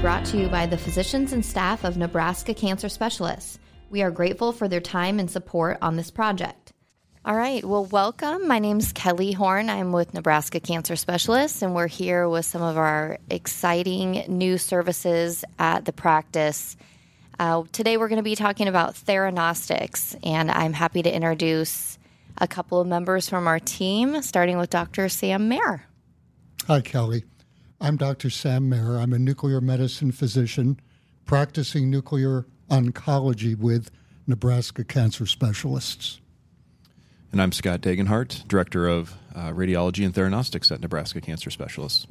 [0.00, 3.58] brought to you by the physicians and staff of Nebraska Cancer Specialists.
[3.90, 6.72] We are grateful for their time and support on this project.
[7.22, 8.48] All right, well, welcome.
[8.48, 9.68] My name is Kelly Horn.
[9.68, 15.44] I'm with Nebraska Cancer Specialists, and we're here with some of our exciting new services
[15.58, 16.78] at the practice.
[17.38, 21.98] Uh, today, we're going to be talking about theranostics, and I'm happy to introduce
[22.38, 25.10] a couple of members from our team, starting with Dr.
[25.10, 25.84] Sam Mehr.
[26.68, 27.24] Hi, Kelly.
[27.82, 28.28] I'm Dr.
[28.28, 28.98] Sam Mehr.
[28.98, 30.78] I'm a nuclear medicine physician
[31.24, 33.90] practicing nuclear oncology with
[34.26, 36.20] Nebraska Cancer Specialists.
[37.32, 42.06] And I'm Scott Dagenhart, Director of uh, Radiology and Theranostics at Nebraska Cancer Specialists.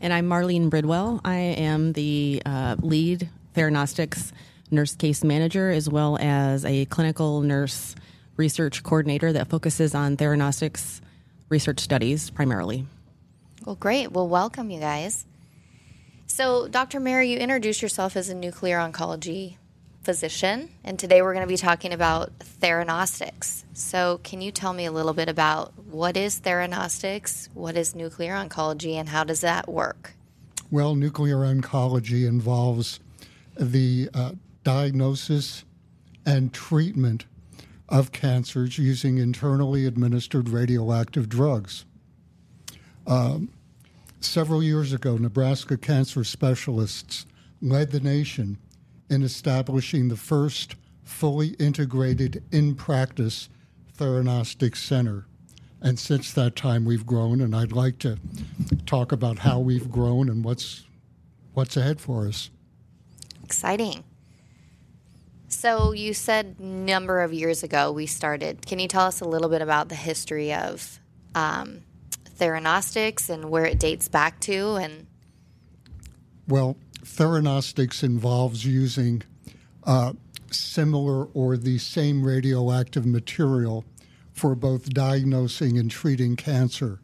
[0.00, 1.20] And I'm Marlene Bridwell.
[1.24, 4.32] I am the uh, lead Theranostics
[4.72, 7.94] nurse case manager as well as a clinical nurse
[8.36, 11.00] research coordinator that focuses on Theranostics
[11.48, 12.88] research studies primarily.
[13.64, 14.12] Well, great.
[14.12, 15.24] Well, welcome, you guys.
[16.26, 17.00] So, Dr.
[17.00, 19.56] Mehr, you introduced yourself as a nuclear oncology
[20.02, 23.64] physician, and today we're going to be talking about theranostics.
[23.72, 28.34] So, can you tell me a little bit about what is theranostics, what is nuclear
[28.34, 30.12] oncology, and how does that work?
[30.70, 33.00] Well, nuclear oncology involves
[33.58, 35.64] the uh, diagnosis
[36.26, 37.24] and treatment
[37.88, 41.86] of cancers using internally administered radioactive drugs.
[43.06, 43.50] Um,
[44.20, 47.26] several years ago, Nebraska cancer specialists
[47.60, 48.58] led the nation
[49.10, 53.48] in establishing the first fully integrated in practice
[53.96, 55.26] theranostic center.
[55.80, 58.18] And since that time, we've grown, and I'd like to
[58.86, 60.84] talk about how we've grown and what's
[61.52, 62.50] what's ahead for us.
[63.44, 64.02] Exciting.
[65.48, 68.66] So you said number of years ago we started.
[68.66, 70.98] Can you tell us a little bit about the history of
[71.34, 71.82] um,
[72.38, 74.76] theranostics and where it dates back to?
[74.76, 75.06] And
[76.48, 79.22] well, theranostics involves using
[79.84, 80.12] uh,
[80.50, 83.84] similar or the same radioactive material
[84.32, 87.00] for both diagnosing and treating cancer.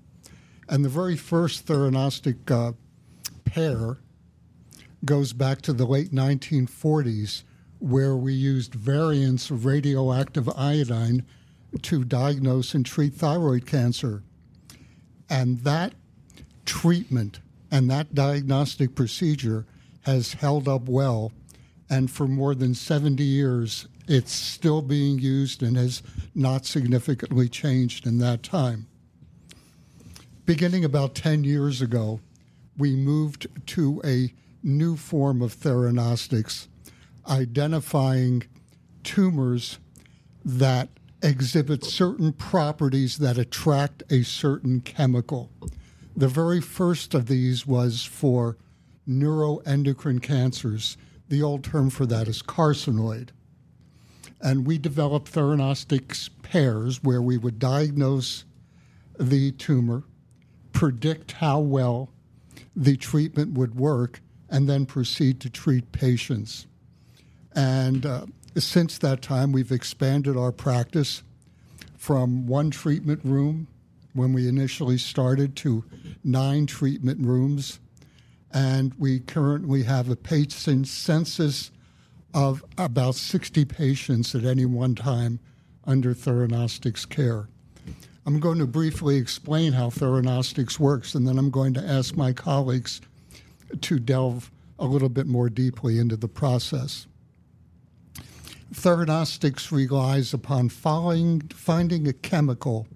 [0.69, 2.73] And the very first theranostic uh,
[3.45, 3.99] pair
[5.05, 7.45] goes back to the late 1940s,
[7.79, 11.25] where we used variants of radioactive iodine
[11.83, 14.23] to diagnose and treat thyroid cancer.
[15.31, 15.95] And that
[16.67, 17.39] treatment
[17.71, 19.65] and that diagnostic procedure
[20.03, 21.33] has held up well.
[21.89, 26.03] And for more than 70 years, it's still being used and has
[26.35, 28.89] not significantly changed in that time.
[30.47, 32.21] Beginning about 10 years ago,
[32.77, 36.67] we moved to a new form of theranostics,
[37.29, 38.43] identifying
[39.05, 39.79] tumors
[40.45, 40.89] that
[41.23, 45.51] exhibit certain properties that attract a certain chemical.
[46.17, 48.57] The very first of these was for
[49.09, 50.97] neuroendocrine cancers.
[51.29, 53.31] The old term for that is carcinoid.
[54.41, 58.45] And we developed theranostics pairs where we would diagnose
[59.19, 60.05] the tumor,
[60.73, 62.11] predict how well
[62.75, 66.67] the treatment would work, and then proceed to treat patients.
[67.55, 68.27] And uh,
[68.57, 71.23] since that time, we've expanded our practice
[71.97, 73.69] from one treatment room
[74.15, 75.85] when we initially started to
[76.25, 77.79] nine treatment rooms.
[78.53, 81.71] And we currently have a patient census
[82.35, 85.39] of about 60 patients at any one time
[85.85, 87.49] under Theranostics care.
[88.27, 92.33] I'm going to briefly explain how Theranostics works, and then I'm going to ask my
[92.33, 93.01] colleagues
[93.81, 97.07] to delve a little bit more deeply into the process.
[98.73, 102.87] Theranostics relies upon following, finding a chemical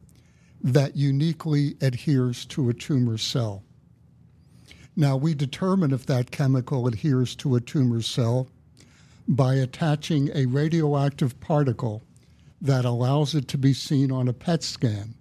[0.62, 3.64] that uniquely adheres to a tumor cell.
[4.96, 8.48] Now, we determine if that chemical adheres to a tumor cell
[9.26, 12.02] by attaching a radioactive particle
[12.60, 15.14] that allows it to be seen on a PET scan.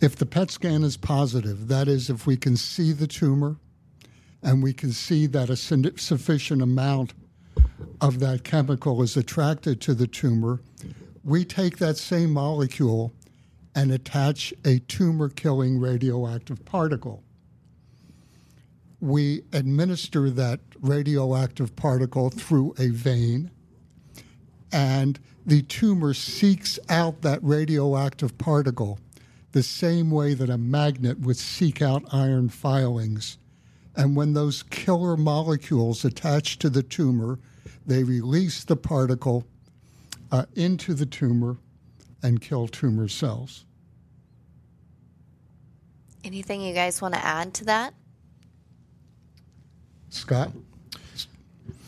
[0.00, 3.56] If the PET scan is positive, that is, if we can see the tumor
[4.42, 7.14] and we can see that a sufficient amount
[8.00, 10.60] of that chemical is attracted to the tumor,
[11.24, 13.12] we take that same molecule
[13.74, 17.22] and attach a tumor killing radioactive particle.
[19.00, 23.50] We administer that radioactive particle through a vein,
[24.72, 28.98] and the tumor seeks out that radioactive particle
[29.52, 33.38] the same way that a magnet would seek out iron filings.
[33.94, 37.38] And when those killer molecules attach to the tumor,
[37.86, 39.44] they release the particle
[40.30, 41.56] uh, into the tumor
[42.22, 43.64] and kill tumor cells.
[46.24, 47.94] Anything you guys want to add to that?
[50.10, 50.52] Scott?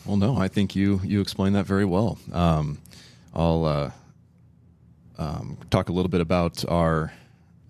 [0.05, 2.19] Well, no, I think you you explained that very well.
[2.31, 2.79] Um,
[3.33, 3.91] I'll uh,
[5.17, 7.13] um, talk a little bit about our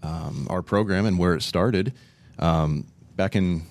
[0.04, 1.94] um, our program and where it started.
[2.39, 3.62] Um, back in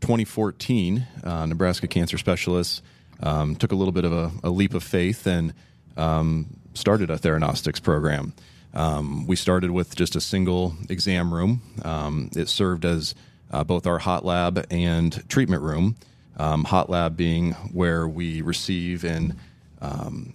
[0.00, 2.80] 2014, uh, Nebraska Cancer Specialists
[3.22, 5.54] um, took a little bit of a, a leap of faith and
[5.96, 8.32] um, started a theranostics program.
[8.74, 11.62] Um, we started with just a single exam room.
[11.84, 13.14] Um, it served as
[13.50, 15.96] uh, both our hot lab and treatment room.
[16.36, 19.36] Um, hot lab being where we receive and
[19.80, 20.34] um,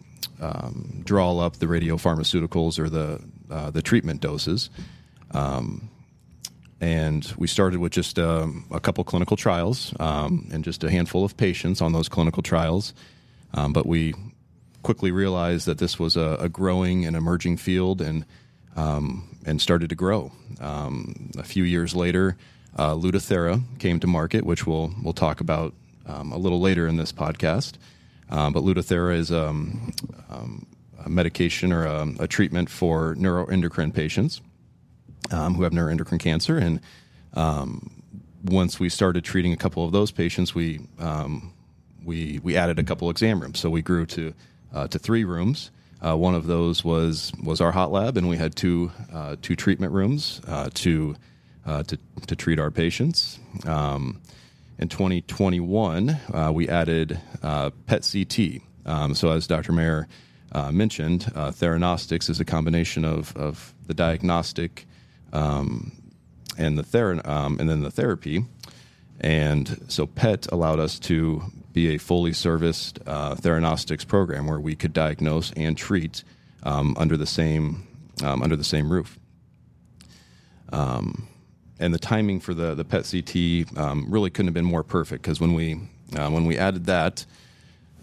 [1.04, 4.70] draw up the radiopharmaceuticals or the uh, the treatment doses.
[5.32, 5.90] Um,
[6.82, 11.24] and we started with just um, a couple clinical trials um, and just a handful
[11.24, 12.96] of patients on those clinical trials.
[13.54, 14.16] Um, but we
[14.82, 18.26] quickly realized that this was a, a growing and emerging field and
[18.76, 20.32] um, and started to grow.
[20.60, 22.38] Um, a few years later,
[22.78, 25.74] uh, Lutathera came to market, which we'll we'll talk about
[26.08, 27.74] um, a little later in this podcast.
[28.28, 29.54] But Lutathera is a
[31.08, 34.42] medication or a, a treatment for neuroendocrine patients
[35.32, 36.58] um, who have neuroendocrine cancer.
[36.58, 36.80] And
[37.34, 38.04] um,
[38.44, 41.54] once we started treating a couple of those patients, we um,
[42.04, 43.60] we we added a couple exam rooms.
[43.60, 44.34] So we grew to
[44.74, 45.72] uh, to three rooms.
[46.04, 49.56] Uh, one of those was was our hot lab, and we had two uh, two
[49.56, 51.16] treatment rooms uh, to,
[51.66, 53.40] uh, to to treat our patients.
[53.66, 54.22] Um,
[54.80, 58.62] in 2021, uh, we added PET CT.
[58.84, 59.74] Um, so as Dr.
[59.74, 60.08] Mehr
[60.72, 64.88] mentioned, Theranostics is a combination of of the diagnostic
[65.34, 65.92] um,
[66.58, 68.46] and the ther- um, and then the therapy.
[69.20, 71.44] And so PET allowed us to
[71.74, 76.24] be a fully serviced uh, theranostics program where we could diagnose and treat
[76.64, 77.88] um, under the same
[78.24, 79.20] um, under the same roof.
[80.72, 81.28] Um,
[81.80, 85.24] and the timing for the the PET CT um, really couldn't have been more perfect
[85.24, 85.80] because when we
[86.16, 87.26] uh, when we added that,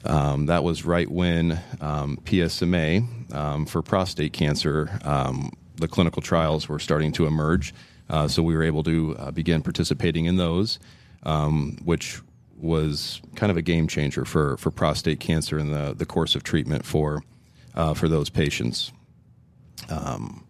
[0.04, 4.98] um, that was right when um, PSMA um, for prostate cancer,
[5.78, 7.74] the clinical trials were starting to emerge.
[8.10, 10.78] Uh, so we were able to uh, begin participating in those,
[11.24, 12.20] um, which
[12.56, 16.42] was kind of a game changer for, for prostate cancer and the, the course of
[16.42, 17.22] treatment for
[17.74, 18.92] uh, for those patients.
[19.88, 20.44] Um,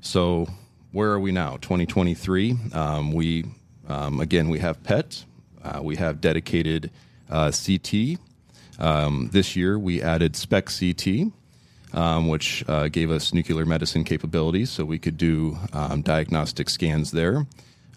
[0.00, 0.46] so
[0.92, 1.56] where are we now?
[1.56, 2.56] 2023.
[2.72, 3.46] Um, we
[3.88, 5.24] um, again we have PET.
[5.62, 6.90] Uh, we have dedicated
[7.30, 8.18] uh, CT.
[8.78, 11.32] Um, this year we added SPECT CT.
[11.92, 17.10] Um, which uh, gave us nuclear medicine capabilities, so we could do um, diagnostic scans
[17.10, 17.46] there.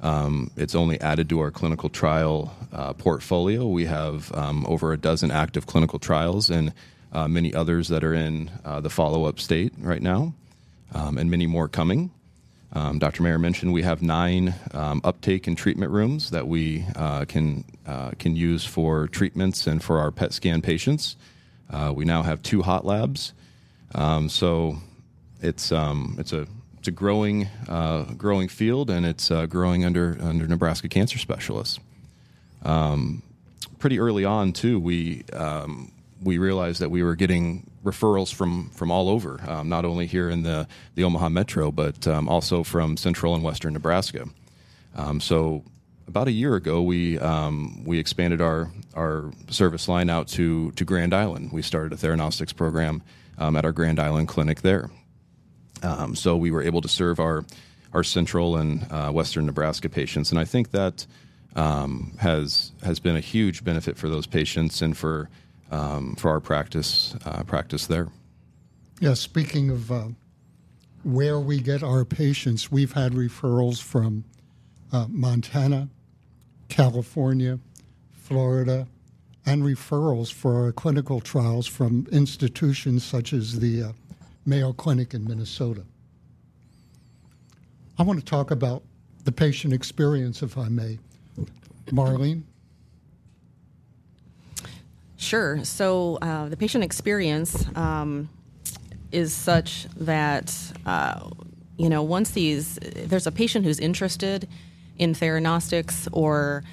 [0.03, 3.65] Um, it's only added to our clinical trial uh, portfolio.
[3.65, 6.73] We have um, over a dozen active clinical trials and
[7.13, 10.33] uh, many others that are in uh, the follow up state right now,
[10.93, 12.11] um, and many more coming.
[12.73, 13.23] Um, Dr.
[13.23, 18.35] Mehr mentioned we have nine uptake and treatment rooms that we uh, can uh, can
[18.35, 21.15] use for treatments and for our PET scan patients.
[21.93, 23.33] we now have two hot labs.
[23.95, 24.77] Um, so
[25.41, 26.47] it's um, it's a
[26.77, 31.79] it's a growing uh, growing field, and it's uh, growing under under Nebraska cancer specialists.
[32.63, 33.23] Um,
[33.79, 35.91] pretty early on, too, we um,
[36.21, 40.29] we realized that we were getting referrals from from all over, um, not only here
[40.29, 44.27] in the the Omaha metro, but um, also from central and western Nebraska.
[45.19, 45.63] so
[46.07, 50.85] about a year ago, we um, we expanded our our service line out to to
[50.85, 51.51] Grand Island.
[51.51, 53.01] We started a theranostics program
[53.37, 54.89] um, at our Grand Island clinic there.
[55.81, 57.45] Um, so we were able to serve our
[57.93, 61.05] our central and uh, western Nebraska patients, and I think that
[61.55, 65.29] um, has has been a huge benefit for those patients and for
[65.71, 68.07] um, for our practice uh, practice there.
[68.99, 70.07] Yeah, speaking of uh,
[71.03, 74.23] where we get our patients, we've had referrals from
[74.91, 75.89] uh, Montana,
[76.69, 77.59] California,
[78.11, 78.87] Florida,
[79.45, 83.91] and referrals for our clinical trials from institutions such as the uh,
[84.45, 85.83] Mayo Clinic in Minnesota.
[87.97, 88.83] I want to talk about
[89.23, 90.99] the patient experience, if I may.
[91.87, 92.43] Marlene?
[95.17, 95.63] Sure.
[95.63, 98.29] So uh, the patient experience um,
[99.11, 100.53] is such that,
[100.85, 101.29] uh,
[101.77, 104.49] you know, once these, there's a patient who's interested
[104.97, 106.63] in theranostics or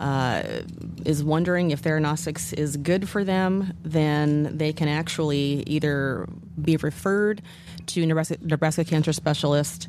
[0.00, 0.42] uh,
[1.04, 6.28] is wondering if theranostics is good for them, then they can actually either
[6.60, 7.42] be referred
[7.86, 9.88] to Nebraska, Nebraska Cancer Specialist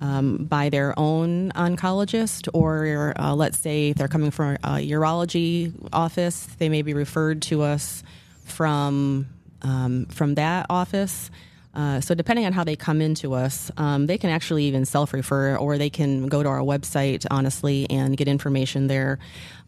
[0.00, 5.72] um, by their own oncologist, or uh, let's say if they're coming from a urology
[5.92, 8.02] office, they may be referred to us
[8.44, 9.26] from
[9.62, 11.30] um, from that office.
[11.74, 15.56] Uh, so depending on how they come into us, um, they can actually even self-refer,
[15.56, 19.18] or they can go to our website, honestly, and get information there.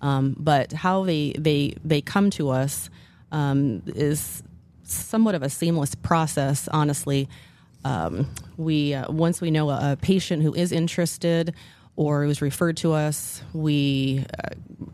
[0.00, 2.90] Um, but how they they they come to us
[3.32, 4.42] um, is
[4.84, 7.28] somewhat of a seamless process, honestly.
[7.84, 11.54] Um, we uh, once we know a, a, patient who is interested
[11.96, 14.50] or who's referred to us, we uh,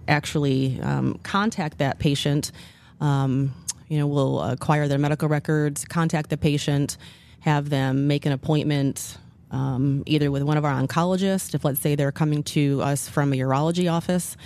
[0.08, 2.52] actually um, contact that patient.
[3.00, 3.54] Um,
[3.92, 6.96] you know, we'll acquire their medical records, contact the patient,
[7.40, 9.18] have them make an appointment
[9.50, 13.34] um, either with one of our oncologists, if let's say they're coming to us from
[13.34, 14.38] a urology office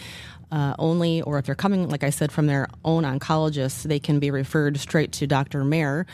[0.50, 4.18] uh, only, or if they're coming, like I said, from their own oncologist, they can
[4.18, 5.62] be referred straight to Dr.
[5.62, 6.06] Mehr.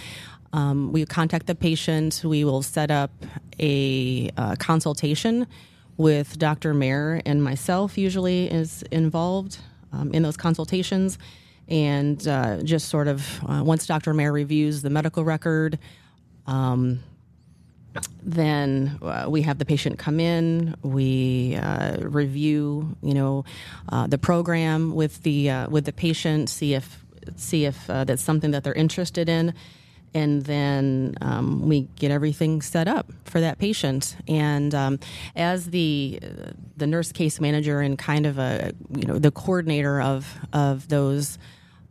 [0.52, 2.20] Um, we contact the patient.
[2.22, 3.12] We will set up
[3.58, 5.46] a uh, consultation
[5.96, 6.74] with Dr.
[6.74, 9.56] Mehr, and myself usually is involved
[9.90, 11.16] um, in those consultations
[11.72, 14.12] and uh, just sort of uh, once Dr.
[14.12, 15.78] Mehr reviews the medical record,
[16.46, 17.00] um,
[18.22, 20.76] then uh, we have the patient come in.
[20.82, 23.46] We uh, review, you know,
[23.88, 27.04] uh, the program with the uh, with the patient, see if
[27.36, 29.54] see if that's something that they're interested in
[30.14, 34.16] and then um, we get everything set up for that patient.
[34.28, 34.98] And um,
[35.34, 36.20] as the
[36.76, 41.38] the nurse case manager and kind of a you know the coordinator of of those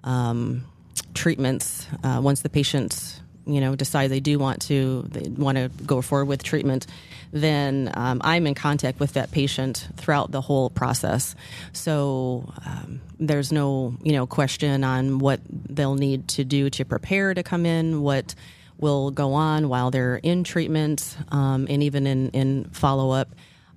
[0.04, 0.66] um,
[1.14, 5.70] treatments, uh, once the patient you know decide they do want to they want to
[5.84, 6.86] go forward with treatment
[7.32, 11.36] then um, i'm in contact with that patient throughout the whole process.
[11.74, 17.34] So um, there's no you know question on what they'll need to do to prepare
[17.34, 18.36] to come in what
[18.78, 23.30] will go on while they're in treatment um, and even in, in follow-up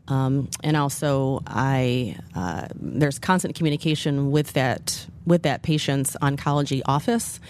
[0.09, 7.41] um, and also I uh, there's constant communication with that with that patient's oncology office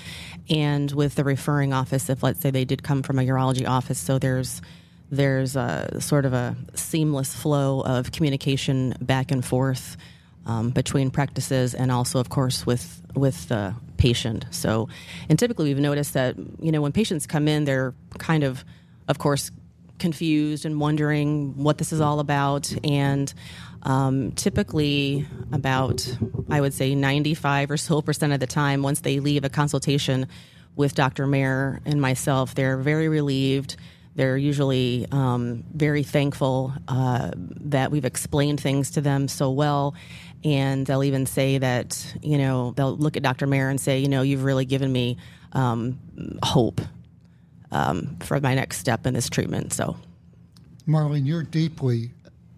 [0.48, 3.98] and with the referring office if let's say they did come from a urology office.
[3.98, 4.62] So there's
[5.10, 9.96] there's a sort of a seamless flow of communication back and forth
[10.46, 14.46] um, between practices and also of course with with the patient.
[14.52, 14.88] So
[15.28, 18.64] and typically we've noticed that you know when patients come in they're kind of
[19.08, 19.50] of course
[19.98, 23.32] confused and wondering what this is all about and
[23.84, 26.06] um, typically, about
[26.48, 30.26] I would say 95 or so percent of the time, once they leave a consultation
[30.74, 31.26] with Dr.
[31.26, 33.76] Mehr and myself, they're very relieved.
[34.16, 39.94] They're usually um, very thankful uh, that we've explained things to them so well.
[40.44, 43.46] And they'll even say that, you know, they'll look at Dr.
[43.46, 45.16] Mehr and say, you know, you've really given me
[45.52, 45.98] um,
[46.42, 46.80] hope
[47.74, 49.72] um, for my next step in this treatment.
[49.72, 49.96] So,
[50.88, 52.12] Marlene, you're deeply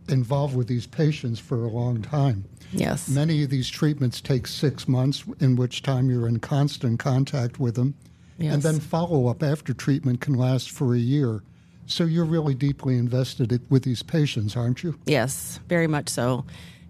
[0.08, 2.44] involved with these patients for a long time.
[2.72, 3.08] Yes.
[3.08, 7.74] Many of these treatments take six months, in which time you're in constant contact with
[7.74, 7.94] them.
[8.38, 8.54] Yes.
[8.54, 11.42] And then follow up after treatment can last for a year.
[11.86, 14.98] So you're really deeply invested with these patients, aren't you?
[15.06, 16.44] Yes, very much so.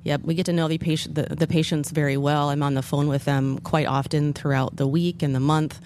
[0.04, 2.48] Yep, we get to know the, patient, the, the patients very well.
[2.48, 5.80] I'm on the phone with them quite often throughout the week and the month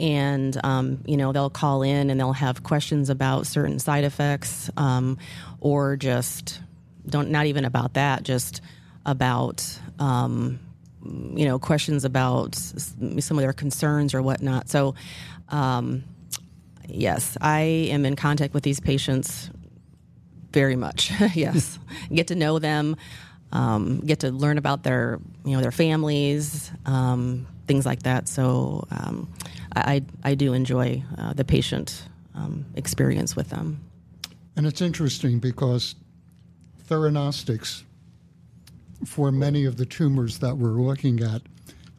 [0.00, 4.70] and um, you know they'll call in and they'll have questions about certain side effects
[4.76, 5.18] um,
[5.60, 6.60] or just
[7.08, 8.60] don't not even about that, just
[9.06, 9.66] about
[9.98, 10.58] um,
[11.04, 14.68] you know questions about some of their concerns or whatnot.
[14.68, 14.94] So,
[15.48, 16.04] um,
[16.88, 19.50] yes, I am in contact with these patients
[20.52, 21.12] very much.
[21.34, 21.78] yes,
[22.12, 22.96] get to know them,
[23.52, 28.28] um, get to learn about their you know their families, um, things like that.
[28.28, 28.86] So,
[29.76, 33.80] um, I I do enjoy uh, the patient um, experience with them.
[34.56, 35.94] And it's interesting because
[36.88, 37.84] theranostics
[39.04, 41.42] for many of the tumors that we're looking at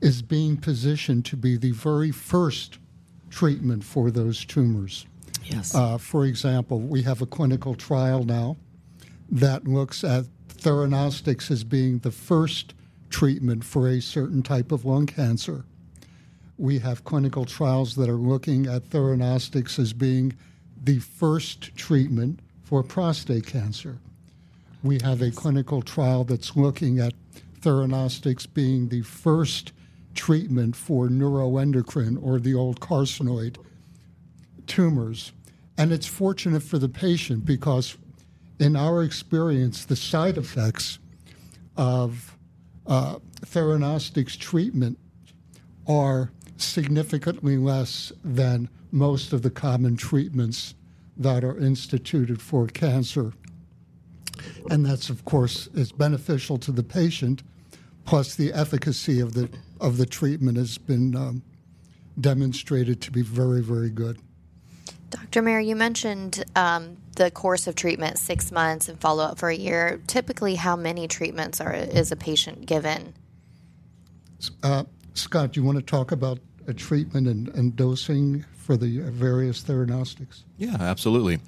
[0.02, 2.78] is being positioned to be the very first
[3.30, 5.06] treatment for those tumors.
[5.44, 5.74] Yes.
[5.74, 8.58] Uh, for example, we have a clinical trial now
[9.30, 12.74] that looks at theranostics as being the first
[13.10, 15.66] treatment for a certain type of lung cancer.
[16.62, 20.38] We have clinical trials that are looking at theranostics as being
[20.84, 23.98] the first treatment for prostate cancer.
[24.84, 27.14] We have a clinical trial that's looking at
[27.62, 29.72] theranostics being the first
[30.14, 33.58] treatment for neuroendocrine or the old carcinoid
[34.68, 35.32] tumors.
[35.80, 37.98] And it's fortunate for the patient because,
[38.60, 41.00] in our experience, the side effects
[41.76, 42.38] of
[42.86, 43.16] uh,
[43.48, 45.00] theranostics treatment
[45.88, 46.30] are
[46.64, 50.76] significantly less than most of the common treatments
[51.18, 53.34] that are instituted for cancer.
[54.70, 57.44] And that's, of course, is beneficial to the patient.
[58.06, 59.50] Plus, the efficacy of the
[59.80, 61.42] of the treatment has been um,
[62.20, 64.20] demonstrated to be very, very good.
[65.10, 65.42] Dr.
[65.42, 69.56] Mehr, you mentioned um, the course of treatment, six months and follow up for a
[69.56, 70.02] year.
[70.08, 73.14] Typically, how many treatments are is a patient given?
[74.64, 79.64] Uh, Scott, you want to talk about a treatment and, and dosing for the various
[79.64, 80.44] theranostics?
[80.58, 81.40] Yeah, absolutely.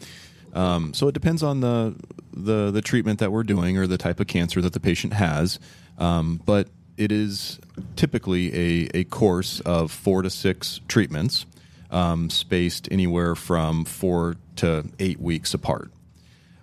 [0.53, 1.95] Um, so it depends on the,
[2.31, 5.59] the the treatment that we're doing or the type of cancer that the patient has,
[5.97, 7.59] um, but it is
[7.95, 11.47] typically a, a course of four to six treatments,
[11.89, 15.91] um, spaced anywhere from four to eight weeks apart.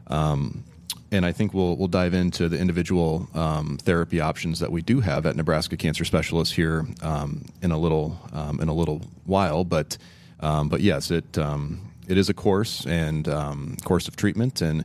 [0.07, 0.64] Um,
[1.12, 5.00] and I think we'll we'll dive into the individual um, therapy options that we do
[5.00, 9.64] have at Nebraska Cancer Specialists here um, in a little um, in a little while.
[9.64, 9.99] But
[10.40, 14.85] um, but yes, it um, it is a course and um, course of treatment, and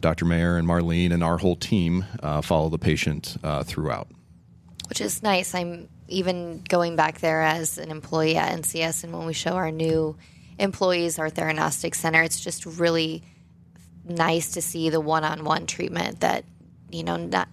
[0.00, 0.24] Dr.
[0.24, 4.08] Mehr and Marlene and our whole team uh, follow the patient uh, throughout.
[4.88, 5.54] Which is nice.
[5.54, 9.70] I'm even going back there as an employee at NCS, and when we show our
[9.70, 10.16] new
[10.58, 13.22] employees our theranostic center, it's just really
[14.08, 16.44] nice to see the one-on-one treatment that
[16.90, 17.48] you know not,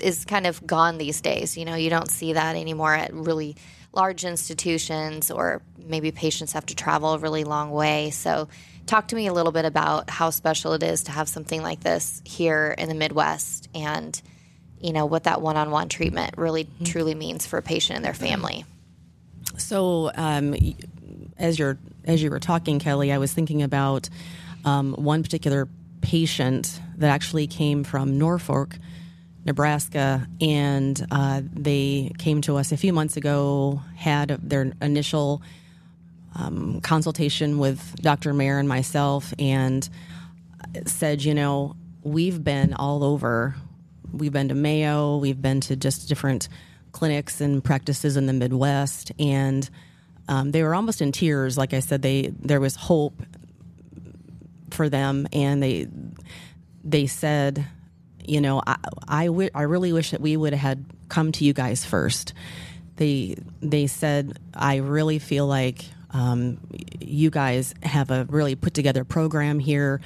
[0.00, 1.56] is kind of gone these days.
[1.56, 3.56] You know, you don't see that anymore at really
[3.92, 8.10] large institutions, or maybe patients have to travel a really long way.
[8.10, 8.48] So,
[8.86, 11.80] talk to me a little bit about how special it is to have something like
[11.80, 14.20] this here in the Midwest, and
[14.80, 16.84] you know what that one-on-one treatment really mm-hmm.
[16.84, 18.64] truly means for a patient and their family.
[19.56, 20.54] So, um,
[21.36, 24.08] as you're as you were talking, Kelly, I was thinking about
[24.64, 25.68] um, one particular
[26.00, 28.78] patient that actually came from Norfolk,
[29.44, 35.42] Nebraska, and uh, they came to us a few months ago, had their initial
[36.34, 38.34] um, consultation with Dr.
[38.34, 39.88] Mehr and myself, and
[40.86, 43.54] said, you know, we've been all over.
[44.12, 46.48] We've been to Mayo, we've been to just different
[46.92, 49.68] clinics and practices in the Midwest, and
[50.28, 51.58] um, they were almost in tears.
[51.58, 53.22] Like I said, they there was hope
[54.78, 55.88] for them, and they
[56.84, 57.66] they said,
[58.24, 58.76] you know, I
[59.08, 62.32] I, w- I really wish that we would have had come to you guys first.
[62.94, 66.60] They they said, I really feel like um,
[67.00, 70.00] you guys have a really put together program here.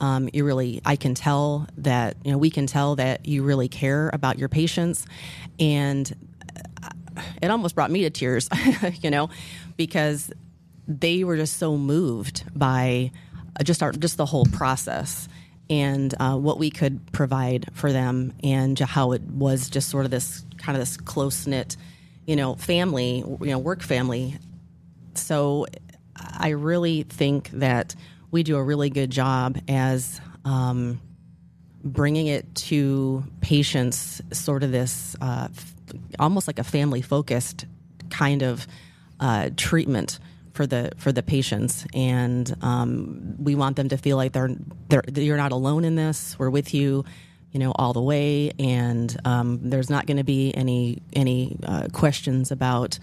[0.00, 3.68] Um, you really, I can tell that you know we can tell that you really
[3.68, 5.06] care about your patients,
[5.60, 6.12] and
[7.40, 8.48] it almost brought me to tears,
[9.02, 9.30] you know,
[9.76, 10.32] because
[10.88, 13.12] they were just so moved by
[13.62, 15.28] just our just the whole process
[15.68, 20.10] and uh, what we could provide for them and how it was just sort of
[20.10, 21.76] this kind of this close knit,
[22.26, 24.38] you know, family, you know, work family.
[25.14, 25.66] So
[26.16, 27.94] I really think that
[28.30, 31.00] we do a really good job as um,
[31.82, 35.74] bringing it to patients, sort of this uh, f-
[36.18, 37.66] almost like a family focused
[38.10, 38.66] kind of
[39.20, 40.18] uh, treatment
[40.56, 44.56] for the for the patients, and um, we want them to feel like they're
[44.88, 46.36] they're you're not alone in this.
[46.38, 47.04] We're with you,
[47.52, 51.88] you know, all the way, and um, there's not going to be any any uh,
[51.92, 52.98] questions about.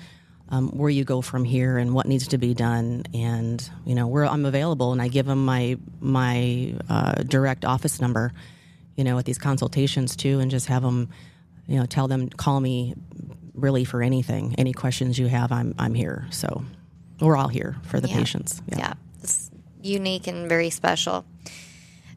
[0.50, 4.08] Um, where you go from here and what needs to be done, and you know
[4.08, 8.34] where I'm available, and I give them my my uh, direct office number,
[8.96, 11.10] you know, at these consultations too, and just have them,
[11.66, 12.94] you know, tell them call me
[13.56, 16.28] really for anything, any questions you have, I'm I'm here.
[16.30, 16.64] So
[17.24, 18.16] we're all here for the yeah.
[18.16, 18.62] patients.
[18.68, 18.78] Yeah.
[18.78, 18.94] yeah.
[19.22, 19.50] it's
[19.82, 21.26] unique and very special.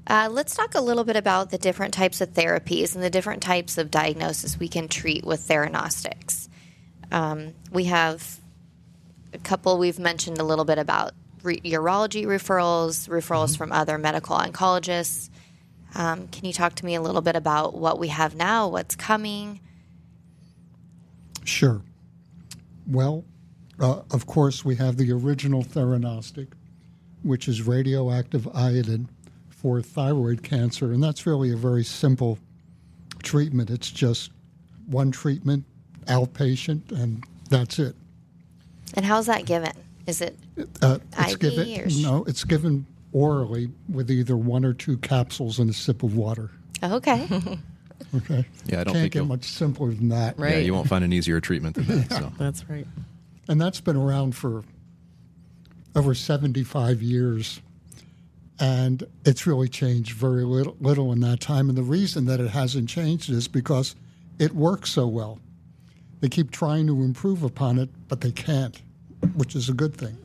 [0.07, 3.42] Uh, let's talk a little bit about the different types of therapies and the different
[3.42, 6.49] types of diagnosis we can treat with theranostics.
[7.11, 8.38] Um, we have
[9.33, 13.55] a couple we've mentioned a little bit about re- urology referrals, referrals mm-hmm.
[13.55, 15.29] from other medical oncologists.
[15.95, 18.95] Um, can you talk to me a little bit about what we have now, what's
[18.95, 19.61] coming?
[21.45, 21.83] Sure.
[22.87, 23.25] Well,
[23.79, 26.49] uh, of course, we have the original theranostic,
[27.23, 29.09] which is radioactive iodine
[29.51, 32.39] for thyroid cancer, and that's really a very simple
[33.23, 33.71] treatment.
[33.71, 34.31] It's just
[34.87, 35.65] one treatment,
[36.07, 37.95] outpatient, and that's it.
[38.95, 39.73] And how's that given?
[40.07, 40.39] Is it
[40.81, 45.59] uh, it's IV given, sh- No, it's given orally with either one or two capsules
[45.59, 46.51] and a sip of water.
[46.83, 47.25] Okay.
[48.15, 48.47] okay.
[48.67, 50.39] Yeah, I don't Can't think get much simpler than that.
[50.39, 50.53] Right.
[50.53, 52.11] Yeah, you won't find an easier treatment than that.
[52.11, 52.19] yeah.
[52.21, 52.33] So.
[52.39, 52.87] That's right
[53.49, 54.65] and that's been around for
[55.95, 57.61] over 75 years.
[58.59, 61.69] And it's really changed very little, little in that time.
[61.69, 63.95] And the reason that it hasn't changed is because
[64.39, 65.41] it works so well.
[66.21, 68.81] They keep trying to improve upon it, but they can't,
[69.35, 70.17] which is a good thing.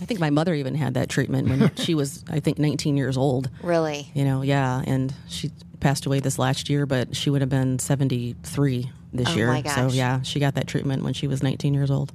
[0.00, 3.16] I think my mother even had that treatment when she was, I think, 19 years
[3.16, 3.50] old.
[3.62, 4.10] Really?
[4.14, 4.82] You know, yeah.
[4.86, 9.34] And she passed away this last year, but she would have been 73 this oh
[9.34, 9.62] year.
[9.66, 12.12] So, yeah, she got that treatment when she was 19 years old.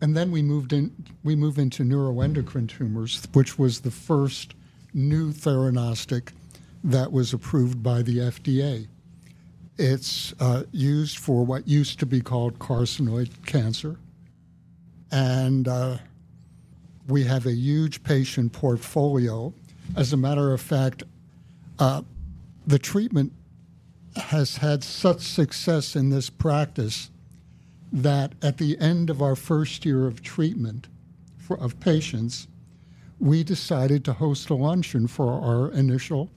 [0.00, 0.92] And then we moved in.
[1.22, 4.54] We move into neuroendocrine tumors, which was the first
[4.94, 6.32] new theranostic
[6.84, 8.86] that was approved by the FDA.
[9.76, 13.96] It's uh, used for what used to be called carcinoid cancer,
[15.10, 15.98] and uh,
[17.08, 19.52] we have a huge patient portfolio.
[19.96, 21.02] As a matter of fact,
[21.78, 22.02] uh,
[22.66, 23.32] the treatment
[24.16, 27.10] has had such success in this practice
[27.92, 30.88] that at the end of our first year of treatment
[31.38, 32.46] for, of patients,
[33.18, 36.30] we decided to host a luncheon for our initial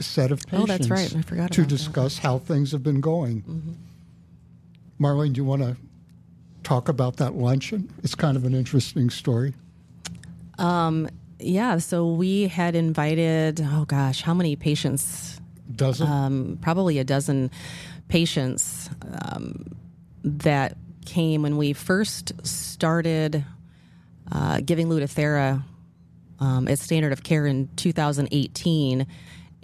[0.00, 0.62] set of patients.
[0.62, 1.16] Oh, that's right.
[1.16, 1.76] I forgot to about that.
[1.76, 3.42] discuss how things have been going.
[3.42, 5.04] Mm-hmm.
[5.04, 5.76] Marlene, do you want to
[6.62, 7.92] talk about that luncheon?
[8.02, 9.54] It's kind of an interesting story.
[11.40, 15.40] Yeah, so we had invited, oh gosh, how many patients?
[15.74, 16.00] Does?
[16.00, 17.50] Um, probably a dozen
[18.08, 18.90] patients
[19.22, 19.76] um,
[20.24, 20.76] that
[21.06, 23.44] came when we first started
[24.30, 25.62] uh, giving Lutathera
[26.38, 29.06] um, as standard of care in 2018.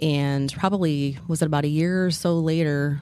[0.01, 2.99] And probably, was it about a year or so later,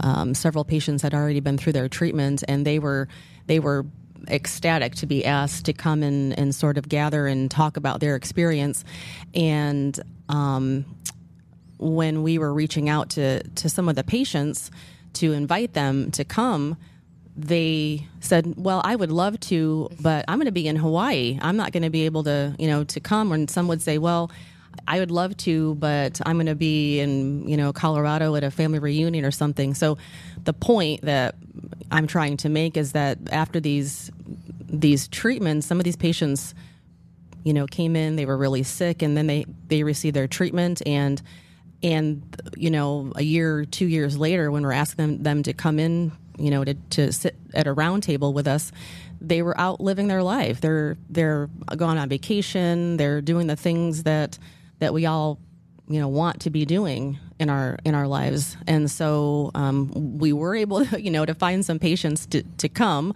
[0.00, 3.08] um, several patients had already been through their treatment and they were
[3.46, 3.86] they were
[4.28, 8.14] ecstatic to be asked to come and, and sort of gather and talk about their
[8.14, 8.84] experience
[9.34, 10.84] and um,
[11.78, 14.70] when we were reaching out to to some of the patients
[15.18, 16.76] to invite them to come
[17.36, 21.56] they said well i would love to but i'm going to be in hawaii i'm
[21.56, 24.30] not going to be able to you know to come and some would say well
[24.86, 28.50] I would love to, but I'm going to be in, you know, Colorado at a
[28.50, 29.74] family reunion or something.
[29.74, 29.98] So
[30.44, 31.34] the point that
[31.90, 34.10] I'm trying to make is that after these
[34.70, 36.54] these treatments, some of these patients,
[37.42, 40.82] you know, came in, they were really sick and then they they received their treatment
[40.86, 41.20] and
[41.82, 42.22] and
[42.56, 46.12] you know, a year, 2 years later when we're asking them them to come in,
[46.38, 48.72] you know, to to sit at a round table with us,
[49.20, 50.60] they were out living their life.
[50.60, 54.38] They're they're gone on vacation, they're doing the things that
[54.78, 55.38] that we all
[55.88, 58.56] you know want to be doing in our in our lives.
[58.66, 62.68] And so um, we were able to, you know to find some patients to, to
[62.68, 63.14] come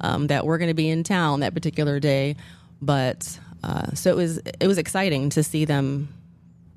[0.00, 2.36] um, that were going to be in town that particular day.
[2.82, 6.08] But uh, so it was it was exciting to see them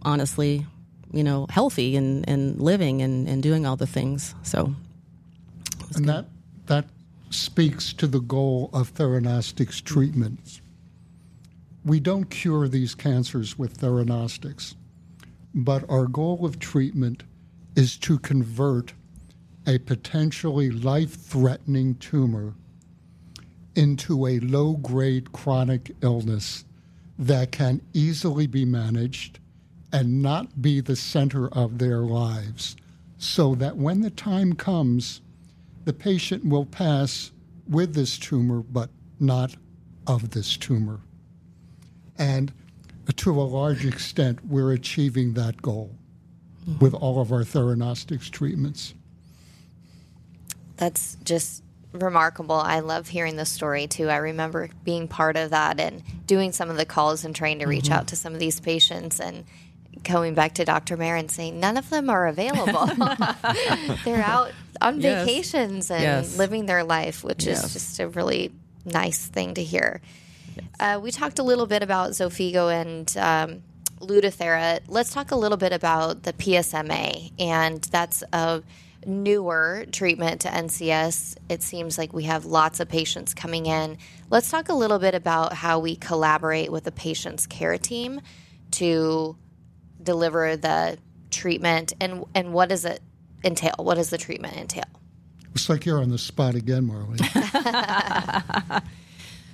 [0.01, 0.65] honestly
[1.13, 4.73] you know healthy and, and living and, and doing all the things so
[5.95, 6.25] and that
[6.65, 6.85] that
[7.33, 10.61] speaks to the goal of theranostics treatments.
[11.83, 14.75] We don't cure these cancers with theranostics,
[15.53, 17.23] but our goal of treatment
[17.75, 18.93] is to convert
[19.65, 22.53] a potentially life threatening tumor
[23.75, 26.65] into a low grade chronic illness
[27.17, 29.39] that can easily be managed
[29.93, 32.75] and not be the center of their lives,
[33.17, 35.21] so that when the time comes,
[35.85, 37.31] the patient will pass
[37.69, 39.55] with this tumor, but not
[40.07, 40.99] of this tumor.
[42.17, 42.51] And
[43.15, 45.95] to a large extent, we're achieving that goal
[46.79, 48.93] with all of our theranostics treatments.
[50.77, 52.55] That's just remarkable.
[52.55, 54.09] I love hearing the story too.
[54.09, 57.67] I remember being part of that and doing some of the calls and trying to
[57.67, 57.93] reach Mm-hmm.
[57.93, 59.45] out to some of these patients and
[60.03, 60.97] going back to Dr.
[60.97, 62.85] Mehr and saying none of them are available.
[64.05, 64.51] They're out
[64.81, 65.25] on Yes.
[65.25, 66.37] vacations and Yes.
[66.37, 67.63] living their life, which Yes.
[67.65, 68.51] is just a really
[68.85, 70.01] nice thing to hear.
[70.79, 73.63] Uh, we talked a little bit about Zofigo and um.
[74.05, 78.61] Let's talk a little bit about the PSMA, and that's a
[79.05, 81.37] newer treatment to NCS.
[81.47, 83.97] It seems like we have lots of patients coming in.
[84.29, 88.19] Let's talk a little bit about how we collaborate with the patient's care team
[88.71, 89.37] to
[90.03, 90.97] deliver the
[91.31, 93.01] treatment, and and what does it
[93.43, 93.75] entail?
[93.77, 94.85] What does the treatment entail?
[95.53, 97.21] It's like you're on the spot again, Marlene.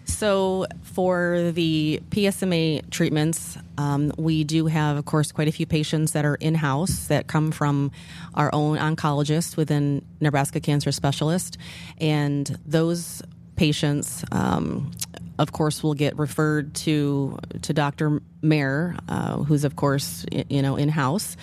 [0.09, 6.13] So, for the PSMA treatments, um, we do have, of course, quite a few patients
[6.13, 7.91] that are in house that come from
[8.33, 11.57] our own oncologist within Nebraska Cancer Specialist.
[12.01, 13.21] And those
[13.55, 14.91] patients, um,
[15.39, 18.21] of course, will get referred to, to Dr.
[18.41, 21.37] Mehr, uh, who's, of course, you know, in house.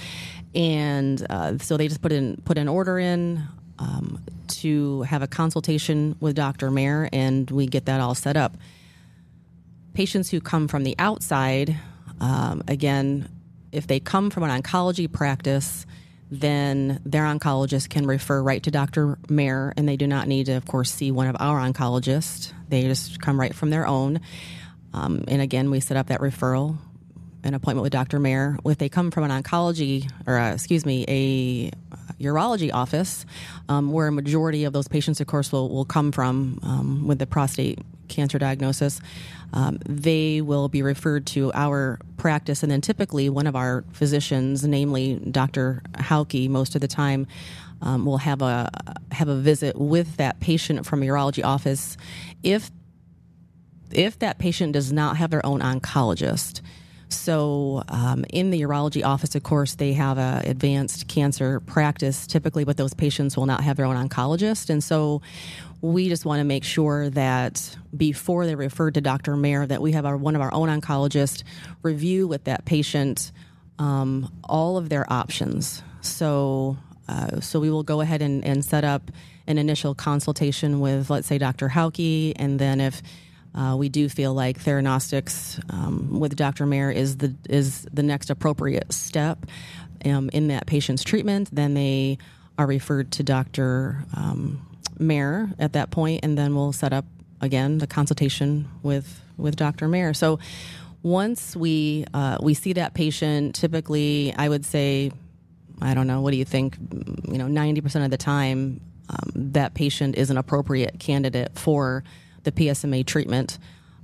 [0.55, 3.43] And uh, so they just put in put an order in
[3.79, 6.71] um, to have a consultation with Dr.
[6.71, 8.57] Mehr, and we get that all set up.
[9.95, 11.77] Patients who come from the outside,
[12.21, 13.29] um, again,
[13.73, 15.87] if they come from an oncology practice,
[16.31, 19.19] then their oncologist can refer right to Dr.
[19.29, 22.53] Mehr, and they do not need to, of course, see one of our oncologists.
[22.69, 24.21] They just come right from their own.
[24.93, 26.79] Um, and again, we set up that referral,
[27.45, 28.19] an appointment with Dr.
[28.19, 28.59] Mehr.
[28.65, 31.71] If they come from an oncology, or uh, excuse me, a
[32.21, 33.25] urology office,
[33.69, 37.19] um, where a majority of those patients, of course, will, will come from um, with
[37.19, 39.01] the prostate cancer diagnosis,
[39.53, 44.67] um, they will be referred to our practice, and then typically one of our physicians,
[44.67, 45.83] namely Dr.
[45.95, 47.27] Hauke, most of the time.
[47.83, 48.71] Um, will have a
[49.13, 51.99] have a visit with that patient from a urology office
[52.43, 52.71] if
[53.91, 56.61] if that patient does not have their own oncologist.
[57.09, 62.65] So, um, in the urology office, of course, they have a advanced cancer practice typically,
[62.65, 65.23] but those patients will not have their own oncologist, and so
[65.81, 69.37] we just want to make sure that before they're referred to Dr.
[69.37, 71.43] Mehr, that we have our one of our own oncologists
[71.83, 73.33] review with that patient
[73.79, 75.83] um, all of their options.
[76.01, 79.11] So, uh, so we will go ahead and, and set up
[79.47, 81.69] an initial consultation with, let's say, Dr.
[81.69, 83.03] Hauke, and then if
[83.55, 86.67] uh, we do feel like theranostics um, with Dr.
[86.67, 89.47] Mehr is the is the next appropriate step
[90.05, 91.49] um, in that patient's treatment.
[91.53, 92.19] Then they
[92.59, 94.05] are referred to Dr.
[94.15, 94.66] Um,
[94.99, 97.05] Mehr at that point, and then we'll set up
[97.41, 99.89] again the consultation with with Dr.
[99.89, 100.15] Mehr.
[100.15, 100.39] So
[101.03, 105.13] once we uh, we see that patient, typically I would say,
[105.81, 106.77] I don't know, what do you think?
[107.29, 112.03] You know, ninety percent of the time, um, that patient is an appropriate candidate for
[112.45, 113.59] the PSMA treatment,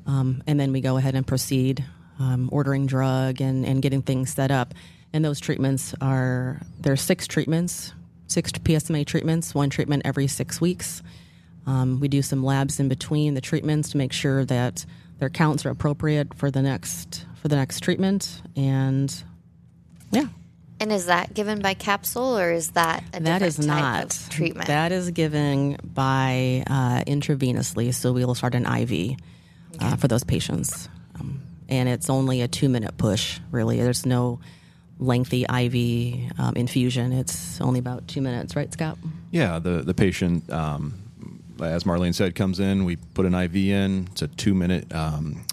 [0.07, 1.85] um, and then we go ahead and proceed
[2.19, 4.75] um, ordering drug and, and getting things set up.
[5.13, 7.93] And those treatments are there are six treatments,
[8.27, 11.03] six PSMA treatments, one treatment every six weeks.
[11.67, 14.85] Um, we do some labs in between the treatments to make sure that
[15.19, 19.23] their counts are appropriate for the next for the next treatment, and
[20.11, 20.27] yeah.
[20.81, 24.67] And is that given by capsule or is that a that is not treatment?
[24.67, 27.95] That is given by uh, intravenously.
[27.95, 29.87] So we will start an IV uh, okay.
[29.87, 30.89] uh, for those patients,
[31.21, 33.39] um, and it's only a two minute push.
[33.53, 34.41] Really, there's no
[35.03, 37.13] lengthy IV um, infusion.
[37.13, 38.99] It's only about two minutes, right, Scott?
[39.31, 40.51] Yeah, the the patient.
[40.51, 40.95] Um,
[41.61, 42.85] as Marlene said, comes in.
[42.85, 44.09] We put an IV in.
[44.13, 45.45] It's a two minute um,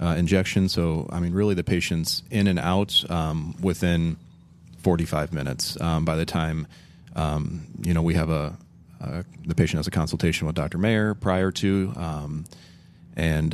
[0.00, 0.68] uh, injection.
[0.68, 4.16] So, I mean, really, the patient's in and out um, within
[4.78, 5.80] 45 minutes.
[5.80, 6.66] Um, by the time
[7.14, 8.56] um, you know we have a,
[9.44, 10.78] the patient has a consultation with Dr.
[10.78, 11.92] Mehr prior to,
[13.16, 13.52] and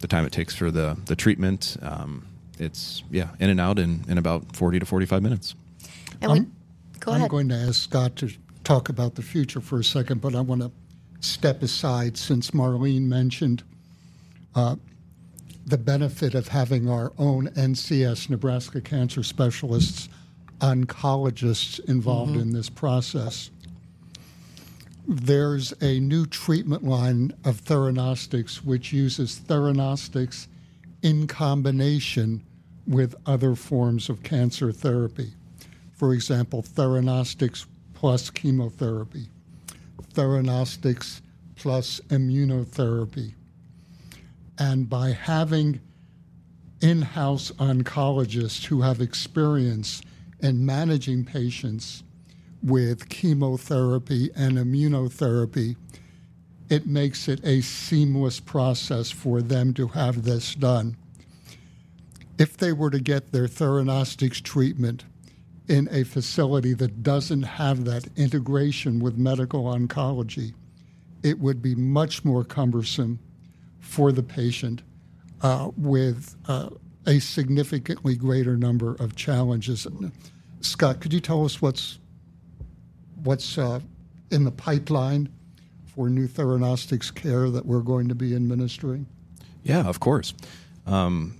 [0.00, 2.27] the time it takes for the the treatment, um,
[2.58, 5.54] it's yeah in and out in, in about 40 to 45 minutes.
[6.20, 6.46] And we,
[7.00, 8.30] go I'm going to ask Scott to
[8.64, 10.70] talk about the future for a second, but I want to
[11.20, 13.62] step aside since Marlene mentioned.
[14.54, 14.76] Uh,
[15.68, 20.08] the benefit of having our own NCS, Nebraska Cancer Specialists,
[20.60, 22.40] oncologists involved mm-hmm.
[22.40, 23.50] in this process.
[25.06, 30.48] There's a new treatment line of theranostics which uses theranostics
[31.02, 32.42] in combination
[32.86, 35.32] with other forms of cancer therapy.
[35.92, 39.28] For example, theranostics plus chemotherapy,
[40.14, 41.20] theranostics
[41.56, 43.34] plus immunotherapy.
[44.58, 45.80] And by having
[46.80, 50.00] in house oncologists who have experience
[50.40, 52.04] in managing patients
[52.62, 55.76] with chemotherapy and immunotherapy,
[56.68, 60.96] it makes it a seamless process for them to have this done.
[62.38, 65.04] If they were to get their theranostics treatment
[65.66, 70.54] in a facility that doesn't have that integration with medical oncology,
[71.22, 73.18] it would be much more cumbersome
[73.80, 74.82] for the patient
[75.42, 76.70] uh, with uh,
[77.06, 79.86] a significantly greater number of challenges.
[80.60, 81.98] Scott, could you tell us what's
[83.24, 83.80] what's uh,
[84.30, 85.28] in the pipeline
[85.98, 89.04] for new theranostics care that we're going to be administering?
[89.64, 90.32] Yeah, of course.
[90.86, 91.34] Um,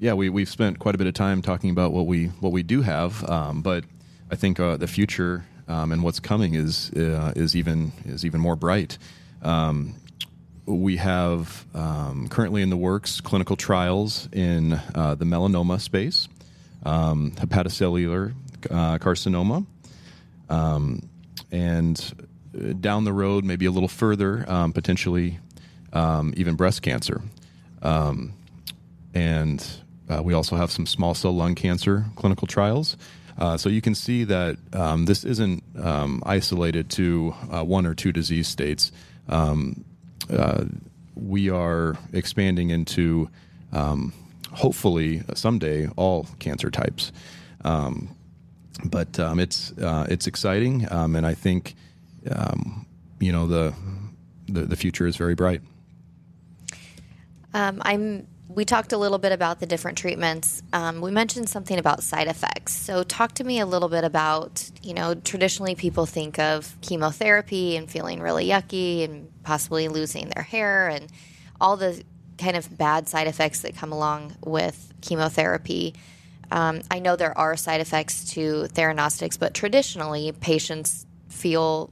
[0.00, 2.62] yeah, we we've spent quite a bit of time talking about what we what we
[2.62, 3.84] do have, um, but
[4.30, 8.38] I think uh, the future um, and what's coming is uh, is even is even
[8.38, 8.98] more bright.
[9.40, 9.94] Um,
[10.66, 16.28] we have um, currently in the works clinical trials in uh, the melanoma space,
[16.84, 18.34] um, hepatocellular
[18.70, 19.64] uh, carcinoma,
[21.50, 22.28] and
[22.80, 25.38] down the road, maybe a little further, um, potentially
[25.92, 27.22] um, even breast cancer.
[27.82, 28.34] Um,
[29.14, 29.64] and
[30.08, 32.96] uh, we also have some small cell lung cancer clinical trials.
[33.38, 37.94] Uh, so you can see that um, this isn't um, isolated to uh, one or
[37.94, 38.92] two disease states.
[39.28, 39.84] Um,
[40.30, 40.64] uh,
[41.14, 43.28] we are expanding into
[44.52, 47.12] hopefully someday all cancer types.
[48.84, 51.74] But it's uh, it's exciting, and I think
[52.30, 52.86] um,
[53.20, 53.74] you know the,
[54.48, 55.62] the, the future is very bright.
[57.54, 60.62] Um, I'm we talked a little bit about the different treatments.
[60.72, 62.74] Um, we mentioned something about side effects.
[62.74, 67.76] So, talk to me a little bit about, you know, traditionally people think of chemotherapy
[67.76, 71.10] and feeling really yucky and possibly losing their hair and
[71.60, 72.02] all the
[72.38, 75.94] kind of bad side effects that come along with chemotherapy.
[76.50, 81.90] Um, I know there are side effects to theranostics, but traditionally patients feel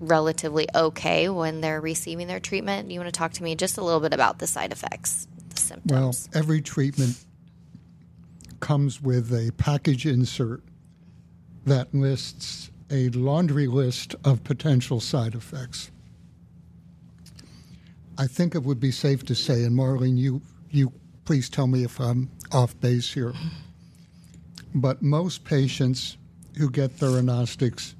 [0.00, 2.90] relatively okay when they're receiving their treatment.
[2.90, 5.60] You want to talk to me just a little bit about the side effects, the
[5.60, 6.28] symptoms?
[6.32, 7.18] Well, every treatment
[8.60, 10.62] comes with a package insert
[11.64, 15.90] that lists a laundry list of potential side effects.
[18.18, 20.92] I think it would be safe to say, and Marlene, you, you
[21.24, 23.34] please tell me if I'm off base here,
[24.74, 26.16] but most patients
[26.56, 27.95] who get theranostics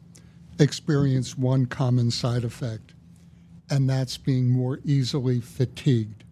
[0.58, 2.92] experience one common side effect,
[3.70, 6.24] and that's being more easily fatigued.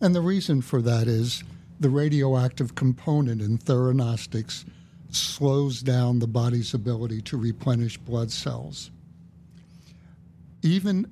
[0.00, 1.42] And the reason for that is
[1.80, 4.64] the radioactive component in theranostics
[5.10, 8.90] slows down the body's ability to replenish blood cells.
[10.62, 11.10] Even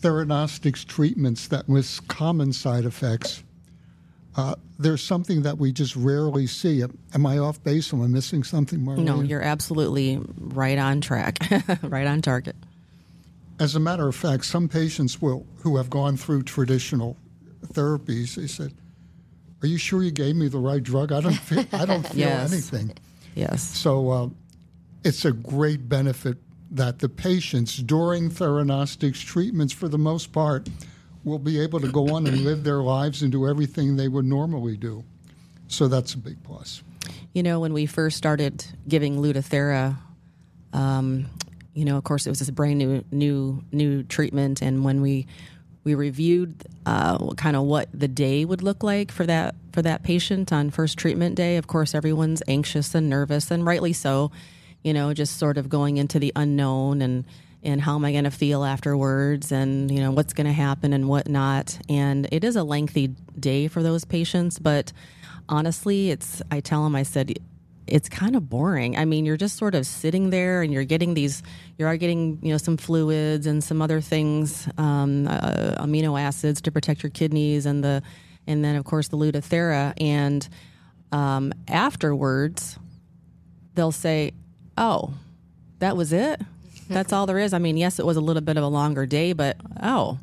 [0.00, 3.42] theranostics treatments that list common side effects,
[4.36, 6.82] uh, there's something that we just rarely see.
[7.14, 7.92] Am I off base?
[7.92, 9.04] Am I missing something, Marlene?
[9.04, 11.38] No, you're absolutely right on track,
[11.82, 12.56] right on target.
[13.58, 17.16] As a matter of fact, some patients will who have gone through traditional
[17.72, 18.72] therapies, they said,
[19.62, 21.12] "Are you sure you gave me the right drug?
[21.12, 22.52] I don't feel, I don't feel Yes.
[22.52, 22.96] anything."
[23.34, 23.62] Yes.
[23.62, 24.28] So uh,
[25.04, 26.38] it's a great benefit
[26.70, 30.68] that the patients during theranostics treatments, for the most part,
[31.24, 34.24] will be able to go on and live their lives and do everything they would
[34.24, 35.04] normally do.
[35.68, 36.82] So that's a big plus.
[37.32, 39.96] You know, when we first started giving Lutathera,
[40.72, 41.26] um,
[41.74, 45.26] you know, of course, it was this brand new, new, new treatment, and when we
[45.82, 50.02] we reviewed uh, kind of what the day would look like for that for that
[50.02, 51.56] patient on first treatment day.
[51.56, 54.30] Of course, everyone's anxious and nervous, and rightly so.
[54.82, 57.24] You know, just sort of going into the unknown and
[57.62, 60.92] and how am I going to feel afterwards, and you know what's going to happen
[60.92, 61.78] and whatnot.
[61.88, 64.92] And it is a lengthy day for those patients, but
[65.48, 67.38] honestly, it's I tell them I said
[67.90, 68.96] it's kind of boring.
[68.96, 71.42] I mean, you're just sort of sitting there and you're getting these,
[71.76, 76.60] you are getting, you know, some fluids and some other things, um, uh, amino acids
[76.62, 78.02] to protect your kidneys and the,
[78.46, 79.92] and then of course the Lutathera.
[80.00, 80.48] And
[81.10, 82.78] um, afterwards,
[83.74, 84.32] they'll say,
[84.78, 85.12] oh,
[85.80, 86.40] that was it?
[86.94, 87.52] That's all there is?
[87.52, 90.18] I mean, yes, it was a little bit of a longer day, but oh.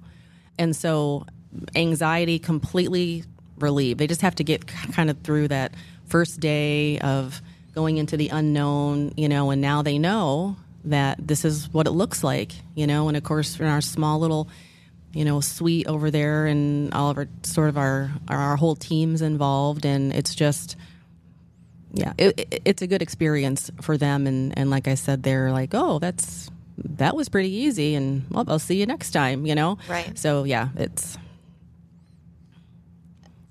[0.59, 1.25] And so
[1.75, 3.23] anxiety completely
[3.57, 3.99] relieved.
[3.99, 5.73] They just have to get kind of through that
[6.05, 7.41] first day of
[7.73, 11.91] going into the unknown, you know, and now they know that this is what it
[11.91, 14.49] looks like, you know, and of course in our small little
[15.13, 19.21] you know suite over there and all of our sort of our our whole teams
[19.21, 20.75] involved and it's just
[21.93, 25.51] yeah it, it, it's a good experience for them and and like i said they're
[25.51, 29.55] like oh that's that was pretty easy and well i'll see you next time you
[29.55, 30.17] know Right.
[30.17, 31.17] so yeah it's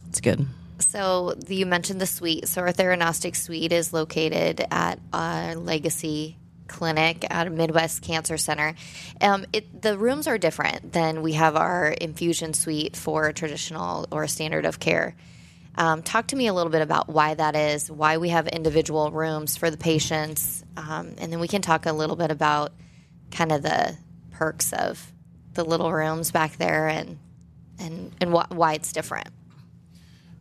[0.08, 0.46] it's good
[0.78, 2.48] So you mentioned the suite.
[2.48, 6.36] So our theranostic suite is located at our Legacy
[6.68, 8.74] Clinic at Midwest Cancer Center.
[9.20, 14.26] Um, it, the rooms are different than we have our infusion suite for traditional or
[14.26, 15.14] standard of care.
[15.76, 19.10] Um, talk to me a little bit about why that is, why we have individual
[19.10, 22.72] rooms for the patients, um, and then we can talk a little bit about
[23.30, 23.96] kind of the
[24.30, 25.12] perks of
[25.54, 27.18] the little rooms back there and
[27.78, 29.28] and and wh- why it's different.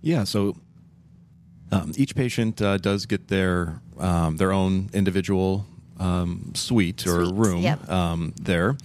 [0.01, 0.55] Yeah, so
[1.71, 5.65] um, each patient uh, does get their um, their own individual
[5.99, 7.89] um, suite or Suites, room yep.
[7.89, 8.77] um, there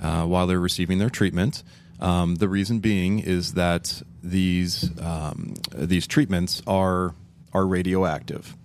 [0.00, 1.62] uh, while they're receiving their treatment.
[2.00, 7.14] Um, the reason being is that these um, these treatments are
[7.52, 8.56] are radioactive.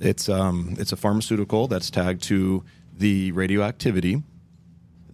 [0.00, 2.64] It's um, it's a pharmaceutical that's tagged to
[2.98, 4.22] the radioactivity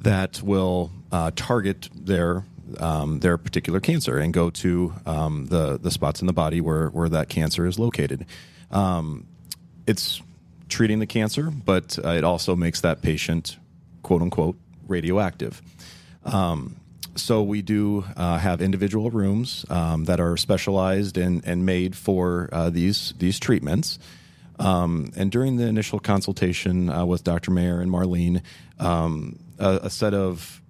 [0.00, 2.44] that will uh, target their
[2.78, 6.88] um, their particular cancer and go to um, the the spots in the body where
[6.88, 8.26] where that cancer is located.
[8.70, 9.26] Um,
[9.86, 10.22] it's
[10.68, 13.58] treating the cancer, but uh, it also makes that patient
[14.02, 14.56] quote unquote
[14.88, 15.62] radioactive.
[16.24, 16.76] Um,
[17.16, 22.48] so we do uh, have individual rooms um, that are specialized and, and made for
[22.52, 23.98] uh, these these treatments.
[24.58, 27.50] Um, and during the initial consultation uh, with Dr.
[27.50, 28.42] Mehr and Marlene,
[28.78, 30.60] um, a, a set of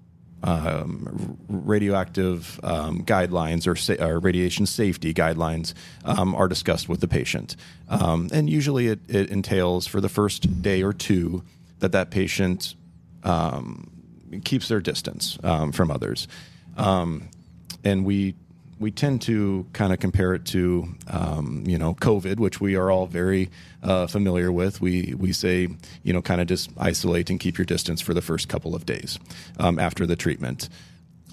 [0.42, 5.72] um, radioactive um, guidelines or, sa- or radiation safety guidelines
[6.04, 7.56] um, are discussed with the patient.
[7.88, 11.42] Um, and usually it, it entails for the first day or two
[11.78, 12.74] that that patient
[14.44, 15.38] keeps their distance
[15.72, 16.28] from others.
[16.76, 18.34] And we
[18.84, 22.90] we tend to kind of compare it to um, you know COVID, which we are
[22.90, 23.50] all very
[23.82, 24.82] uh, familiar with.
[24.82, 25.68] We we say
[26.02, 28.84] you know kind of just isolate and keep your distance for the first couple of
[28.84, 29.18] days
[29.58, 30.68] um, after the treatment.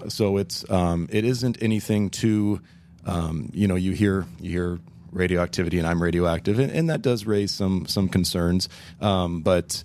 [0.08, 2.62] So it's um, it isn't anything too
[3.04, 4.80] um, you know you hear you hear
[5.10, 8.70] radioactivity and I'm radioactive and, and that does raise some some concerns,
[9.02, 9.84] um, but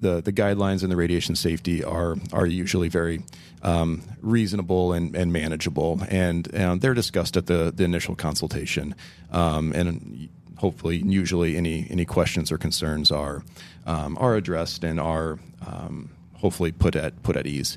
[0.00, 3.22] the the guidelines and the radiation safety are are usually very
[3.62, 8.94] um, reasonable and, and manageable, and, and they're discussed at the the initial consultation,
[9.32, 10.28] um, and
[10.58, 13.42] hopefully, usually any any questions or concerns are
[13.86, 17.76] um, are addressed and are um, hopefully put at put at ease.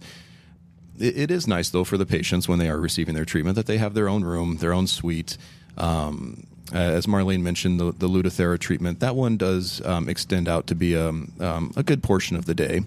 [0.99, 3.65] It, it is nice though for the patients when they are receiving their treatment that
[3.65, 5.37] they have their own room, their own suite.
[5.77, 10.67] Um, uh, as Marlene mentioned, the, the Lutathera treatment, that one does um, extend out
[10.67, 12.81] to be a, um, um, a good portion of the day.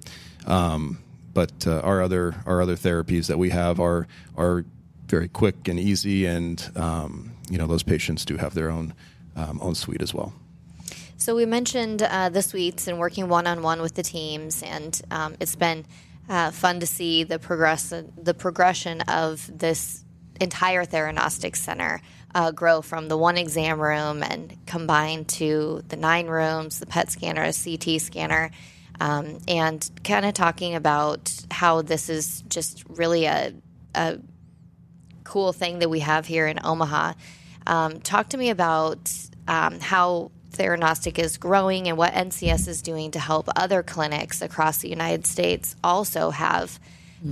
[0.46, 0.98] Um,
[1.34, 4.06] but uh, our other our other therapies that we have are
[4.36, 4.64] are
[5.06, 8.94] very quick and easy, and um, you know those patients do have their own
[9.36, 10.34] own suite as well.
[11.16, 15.00] So we mentioned uh, the suites and working one on one with the teams, and
[15.40, 15.86] it's been
[16.28, 20.04] uh, fun to see the progress the progression of this
[20.40, 22.00] entire theranostic center
[22.34, 27.10] uh, grow from the one exam room and combine to the nine rooms, the PET
[27.10, 28.50] scanner, a CT scanner,
[29.00, 33.52] um, and kind of talking about how this is just really a,
[33.94, 34.18] a,
[35.24, 37.14] cool thing that we have here in Omaha.
[37.66, 39.10] Um, talk to me about
[39.48, 44.78] um, how Theranostic is growing and what NCS is doing to help other clinics across
[44.78, 46.78] the United States also have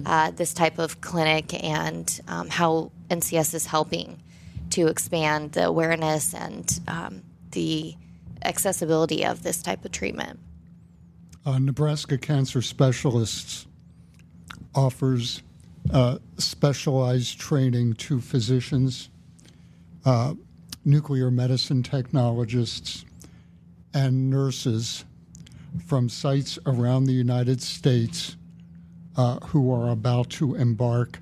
[0.06, 4.22] uh, this type of clinic and um, how NCS is helping
[4.70, 7.94] to expand the awareness and um, the
[8.42, 10.38] accessibility of this type of treatment.
[11.44, 13.66] Uh, Nebraska Cancer Specialists
[14.74, 15.42] offers
[15.92, 19.08] uh, specialized training to physicians,
[20.04, 20.34] uh,
[20.84, 23.04] nuclear medicine technologists,
[23.94, 25.04] and nurses
[25.86, 28.36] from sites around the United States
[29.16, 31.20] uh, who are about to embark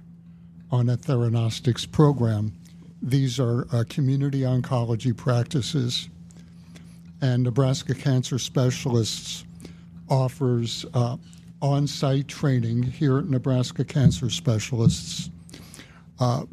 [0.71, 2.53] on a theranostics program.
[3.01, 6.09] These are uh, community oncology practices,
[7.21, 9.45] and Nebraska Cancer Specialists
[10.09, 11.17] offers uh,
[11.63, 15.31] on site training here at Nebraska Cancer Specialists
[16.19, 16.45] uh,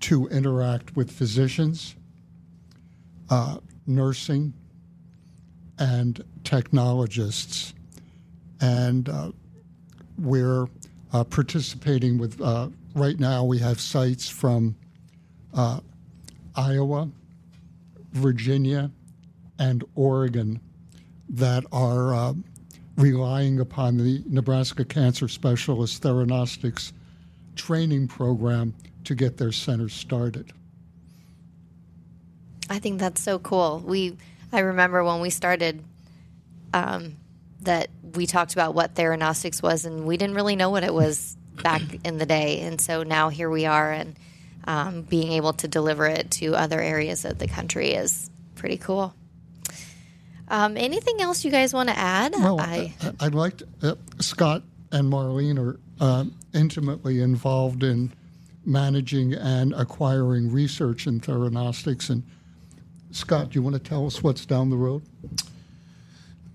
[0.00, 1.96] to interact with physicians,
[3.30, 4.52] uh, nursing,
[5.78, 7.74] and technologists.
[8.60, 9.32] And uh,
[10.18, 10.66] we're
[11.12, 14.76] uh, participating with, uh, right now, we have sites from
[16.58, 17.08] Iowa,
[18.12, 18.90] Virginia,
[19.60, 20.60] and Oregon
[21.28, 22.34] that are uh,
[22.96, 26.92] relying upon the Nebraska Cancer Specialist Theranostics
[27.54, 30.52] training program to get their centers started.
[32.68, 33.82] I think that's so cool.
[33.86, 34.16] We,
[34.52, 35.82] I remember when we started,
[36.74, 37.16] um,
[37.60, 41.36] that we talked about what theranostics was, and we didn't really know what it was
[41.62, 42.60] back in the day.
[42.60, 44.16] And so now here we are, and
[44.68, 49.14] um, being able to deliver it to other areas of the country is pretty cool.
[50.46, 52.32] Um, anything else you guys want to add?
[52.32, 52.92] Well, I,
[53.22, 54.62] would like to, uh, Scott
[54.92, 58.12] and Marlene are uh, intimately involved in
[58.66, 62.10] managing and acquiring research in theranostics.
[62.10, 62.22] And
[63.10, 65.02] Scott, do you want to tell us what's down the road?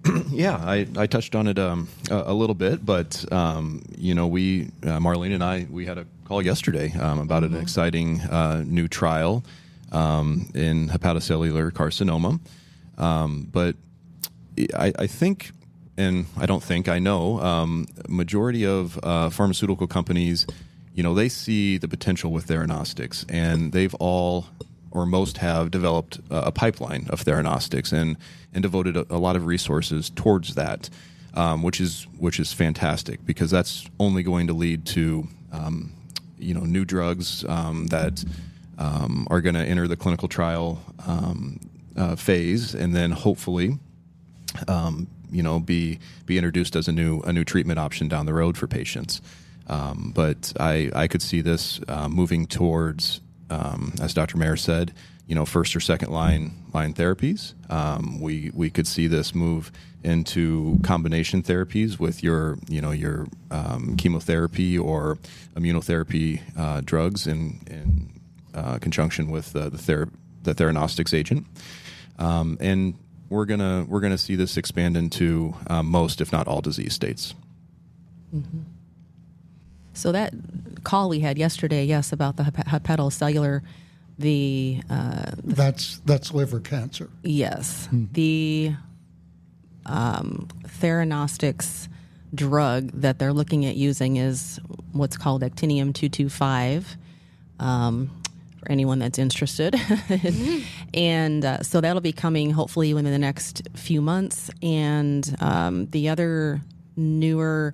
[0.29, 4.27] yeah, I, I touched on it um, a, a, little bit, but um, you know,
[4.27, 7.55] we uh, Marlene and I we had a call yesterday um, about mm-hmm.
[7.55, 9.43] an exciting uh, new trial
[9.91, 12.39] um, in hepatocellular carcinoma.
[12.97, 13.75] Um, but
[14.75, 15.51] I, I, think,
[15.97, 20.45] and I don't think I know, um, majority of uh, pharmaceutical companies,
[20.93, 24.47] you know, they see the potential with theranostics, and they've all
[24.91, 28.15] or most have developed a pipeline of theranostics and
[28.53, 30.89] and devoted a, a lot of resources towards that,
[31.33, 35.91] um, which is which is fantastic because that's only going to lead to um,
[36.43, 38.23] you know new drugs um, that
[38.77, 41.59] um, are going to enter the clinical trial um,
[41.95, 43.77] uh, phase, and then hopefully.
[44.67, 48.33] Um, you know, be be introduced as a new a new treatment option down the
[48.35, 49.19] road for patients.
[49.67, 53.19] but I I could see this uh, moving towards
[53.49, 54.37] um, as Dr.
[54.37, 54.93] Mehr said,
[55.27, 57.53] you know, first or second line line therapies.
[57.71, 59.71] Um, we we could see this move
[60.03, 65.17] into combination therapies with your you know your um, chemotherapy or
[65.55, 68.09] immunotherapy uh, drugs in in
[68.53, 70.09] uh, conjunction with the ther-
[70.43, 71.45] the theranostics agent,
[72.19, 72.95] um, and
[73.29, 77.33] we're gonna we're gonna see this expand into uh, most, if not all, disease states.
[78.35, 78.59] Mm-hmm.
[79.93, 80.33] So that
[80.83, 83.61] call we had yesterday, yes, about the hepatocellular
[84.19, 87.09] The uh, That's that's liver cancer.
[87.23, 88.73] yes, the
[89.85, 91.87] um, Theranostics
[92.35, 94.59] drug that they're looking at using is
[94.91, 96.95] what's called actinium two two five.
[97.59, 98.11] Um,
[98.59, 99.75] for anyone that's interested,
[100.93, 104.49] and uh, so that'll be coming hopefully within the next few months.
[104.61, 106.61] And um, the other
[106.95, 107.73] newer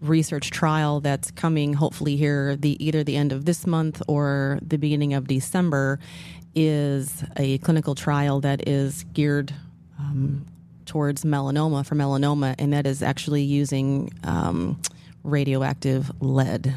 [0.00, 4.76] research trial that's coming hopefully here the either the end of this month or the
[4.78, 5.98] beginning of December
[6.54, 9.52] is a clinical trial that is geared
[9.98, 10.46] um,
[10.88, 14.80] towards melanoma for melanoma, and that is actually using um,
[15.22, 16.74] radioactive lead,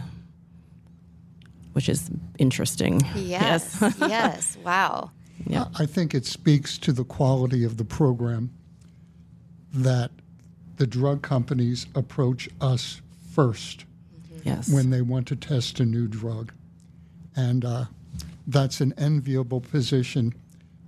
[1.73, 3.01] which is interesting.
[3.15, 3.77] Yes.
[3.99, 4.57] yes.
[4.63, 5.11] Wow.
[5.47, 5.65] Yeah.
[5.79, 8.51] I think it speaks to the quality of the program
[9.73, 10.11] that
[10.75, 13.01] the drug companies approach us
[13.31, 13.85] first
[14.43, 14.69] Yes.
[14.69, 16.51] when they want to test a new drug.
[17.35, 17.85] And uh,
[18.47, 20.33] that's an enviable position.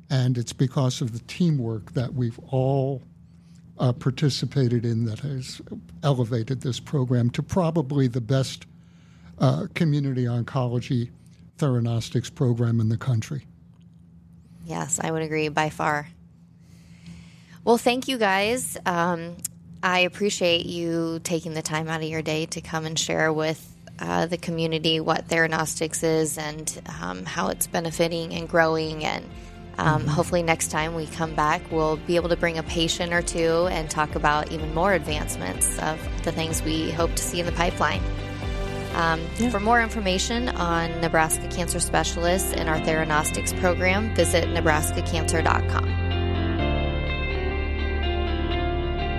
[0.09, 3.01] And it's because of the teamwork that we've all
[3.77, 5.61] uh, participated in that has
[6.03, 8.65] elevated this program to probably the best
[9.39, 11.09] uh, community oncology
[11.57, 13.45] theranostics program in the country.
[14.65, 16.07] Yes, I would agree by far.
[17.63, 18.77] Well, thank you guys.
[18.85, 19.37] Um,
[19.83, 23.69] I appreciate you taking the time out of your day to come and share with
[23.99, 29.03] uh, the community what Theranostics is and um, how it's benefiting and growing.
[29.03, 29.29] And
[29.77, 33.21] um, hopefully, next time we come back, we'll be able to bring a patient or
[33.21, 37.45] two and talk about even more advancements of the things we hope to see in
[37.45, 38.01] the pipeline.
[38.93, 39.19] Um,
[39.51, 46.02] For more information on Nebraska Cancer Specialists and our Theranostics program, visit nebraskacancer.com.